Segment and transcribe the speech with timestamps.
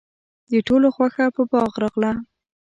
[0.51, 2.11] د ټولو خوښه په باغ راغله.